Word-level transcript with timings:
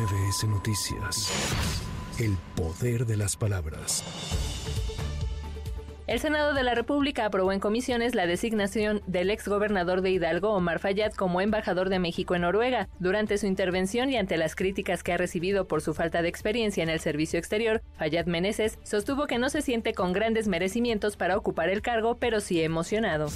MBS 0.00 0.44
Noticias. 0.48 1.30
El 2.18 2.38
poder 2.56 3.04
de 3.04 3.18
las 3.18 3.36
palabras. 3.36 4.02
El 6.06 6.18
Senado 6.20 6.54
de 6.54 6.62
la 6.62 6.74
República 6.74 7.26
aprobó 7.26 7.52
en 7.52 7.60
comisiones 7.60 8.14
la 8.14 8.26
designación 8.26 9.02
del 9.06 9.30
exgobernador 9.30 10.00
de 10.00 10.10
Hidalgo, 10.10 10.54
Omar 10.54 10.78
Fayad, 10.78 11.12
como 11.12 11.42
embajador 11.42 11.90
de 11.90 11.98
México 11.98 12.34
en 12.34 12.42
Noruega. 12.42 12.88
Durante 12.98 13.36
su 13.36 13.46
intervención 13.46 14.10
y 14.10 14.16
ante 14.16 14.38
las 14.38 14.56
críticas 14.56 15.02
que 15.02 15.12
ha 15.12 15.18
recibido 15.18 15.68
por 15.68 15.82
su 15.82 15.92
falta 15.92 16.22
de 16.22 16.28
experiencia 16.28 16.82
en 16.82 16.88
el 16.88 17.00
servicio 17.00 17.38
exterior, 17.38 17.82
Fayad 17.98 18.24
Meneses 18.24 18.78
sostuvo 18.82 19.26
que 19.26 19.38
no 19.38 19.50
se 19.50 19.60
siente 19.60 19.92
con 19.92 20.14
grandes 20.14 20.48
merecimientos 20.48 21.16
para 21.16 21.36
ocupar 21.36 21.68
el 21.68 21.82
cargo, 21.82 22.16
pero 22.16 22.40
sí 22.40 22.62
emocionado. 22.62 23.28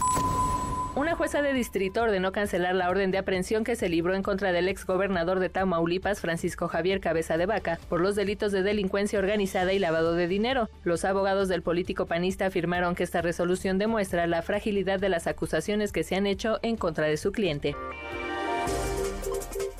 Una 0.96 1.16
jueza 1.16 1.42
de 1.42 1.52
distrito 1.52 2.02
ordenó 2.02 2.30
cancelar 2.30 2.76
la 2.76 2.88
orden 2.88 3.10
de 3.10 3.18
aprehensión 3.18 3.64
que 3.64 3.74
se 3.74 3.88
libró 3.88 4.14
en 4.14 4.22
contra 4.22 4.52
del 4.52 4.68
ex 4.68 4.86
gobernador 4.86 5.40
de 5.40 5.48
Tamaulipas, 5.48 6.20
Francisco 6.20 6.68
Javier 6.68 7.00
Cabeza 7.00 7.36
de 7.36 7.46
Vaca, 7.46 7.80
por 7.88 8.00
los 8.00 8.14
delitos 8.14 8.52
de 8.52 8.62
delincuencia 8.62 9.18
organizada 9.18 9.72
y 9.72 9.80
lavado 9.80 10.14
de 10.14 10.28
dinero. 10.28 10.70
Los 10.84 11.04
abogados 11.04 11.48
del 11.48 11.62
político 11.62 12.06
panista 12.06 12.46
afirmaron 12.46 12.94
que 12.94 13.02
esta 13.02 13.22
resolución 13.22 13.76
demuestra 13.76 14.28
la 14.28 14.42
fragilidad 14.42 15.00
de 15.00 15.08
las 15.08 15.26
acusaciones 15.26 15.90
que 15.90 16.04
se 16.04 16.14
han 16.14 16.28
hecho 16.28 16.60
en 16.62 16.76
contra 16.76 17.06
de 17.06 17.16
su 17.16 17.32
cliente. 17.32 17.74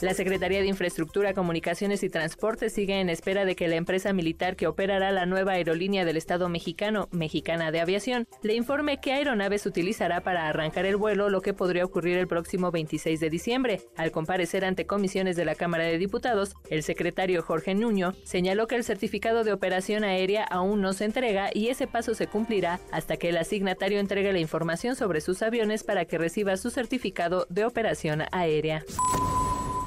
La 0.04 0.12
Secretaría 0.12 0.60
de 0.60 0.66
Infraestructura, 0.66 1.32
Comunicaciones 1.32 2.02
y 2.02 2.10
Transporte 2.10 2.68
sigue 2.68 3.00
en 3.00 3.08
espera 3.08 3.46
de 3.46 3.56
que 3.56 3.68
la 3.68 3.76
empresa 3.76 4.12
militar 4.12 4.54
que 4.54 4.66
operará 4.66 5.10
la 5.12 5.24
nueva 5.24 5.52
aerolínea 5.52 6.04
del 6.04 6.18
Estado 6.18 6.50
mexicano, 6.50 7.08
Mexicana 7.10 7.70
de 7.70 7.80
Aviación, 7.80 8.28
le 8.42 8.52
informe 8.52 9.00
qué 9.00 9.14
aeronaves 9.14 9.64
utilizará 9.64 10.20
para 10.20 10.46
arrancar 10.46 10.84
el 10.84 10.98
vuelo, 10.98 11.30
lo 11.30 11.40
que 11.40 11.54
podría 11.54 11.86
ocurrir 11.86 12.18
el 12.18 12.28
próximo 12.28 12.70
26 12.70 13.18
de 13.18 13.30
diciembre. 13.30 13.80
Al 13.96 14.10
comparecer 14.12 14.66
ante 14.66 14.84
comisiones 14.84 15.36
de 15.36 15.46
la 15.46 15.54
Cámara 15.54 15.84
de 15.84 15.96
Diputados, 15.96 16.52
el 16.68 16.82
secretario 16.82 17.42
Jorge 17.42 17.74
Nuño 17.74 18.12
señaló 18.24 18.66
que 18.66 18.76
el 18.76 18.84
certificado 18.84 19.42
de 19.42 19.54
operación 19.54 20.04
aérea 20.04 20.44
aún 20.44 20.82
no 20.82 20.92
se 20.92 21.06
entrega 21.06 21.48
y 21.54 21.68
ese 21.68 21.86
paso 21.86 22.14
se 22.14 22.26
cumplirá 22.26 22.78
hasta 22.92 23.16
que 23.16 23.30
el 23.30 23.38
asignatario 23.38 24.00
entregue 24.00 24.34
la 24.34 24.38
información 24.38 24.96
sobre 24.96 25.22
sus 25.22 25.40
aviones 25.40 25.82
para 25.82 26.04
que 26.04 26.18
reciba 26.18 26.58
su 26.58 26.68
certificado 26.68 27.46
de 27.48 27.64
operación 27.64 28.24
aérea. 28.32 28.84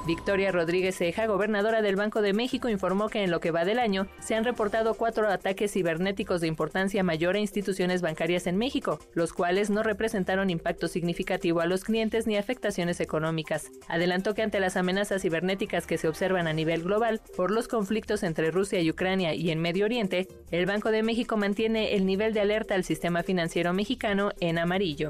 Victoria 0.08 0.54
Rodríguez 0.54 0.96
Ceja, 0.96 1.28
gobernadora 1.28 1.82
del 1.82 1.98
Banco 1.98 2.22
de 2.22 2.32
México, 2.32 2.70
informó 2.70 3.10
que 3.10 3.26
en 3.26 3.30
lo 3.30 3.42
que 3.42 3.52
va 3.52 3.66
del 3.66 3.78
año 3.78 4.08
se 4.20 4.36
han 4.36 4.46
reportado 4.46 4.94
cuatro 4.94 5.28
ataques 5.28 5.74
cibernéticos 5.74 6.40
de 6.40 6.48
importancia 6.48 7.04
mayor 7.04 7.36
a 7.36 7.40
instituciones 7.40 8.02
bancarias 8.02 8.48
en 8.48 8.56
México, 8.56 9.00
los 9.14 9.34
cuales 9.34 9.70
no 9.70 9.84
representaron 9.84 10.50
impacto 10.50 10.88
significativo 10.88 11.60
a 11.60 11.66
los 11.66 11.84
clientes 11.84 12.26
ni 12.26 12.38
afectaciones 12.38 13.02
económicas. 13.02 13.70
Adelantó 13.90 14.34
que 14.34 14.44
ante 14.44 14.62
las 14.62 14.78
amenazas 14.78 15.24
cibernéticas 15.24 15.86
que 15.86 15.98
se 15.98 16.08
observan 16.08 16.48
a 16.48 16.54
nivel 16.54 16.84
global 16.84 17.20
por 17.36 17.52
los 17.52 17.68
conflictos 17.68 18.24
entre 18.24 18.50
Rusia 18.50 18.80
y 18.80 18.90
Ucrania 18.90 19.34
y 19.34 19.52
en 19.52 19.60
Medio 19.60 19.84
Oriente, 19.84 20.30
el 20.52 20.66
Banco 20.66 20.90
de 20.90 21.04
México 21.04 21.36
mantiene 21.36 21.96
el 21.96 22.06
nivel 22.06 22.34
de 22.34 22.40
alerta 22.40 22.76
al 22.76 22.86
sistema 22.86 23.24
financiero 23.24 23.74
mexicano 23.74 24.32
en 24.40 24.58
amarillo. 24.58 25.10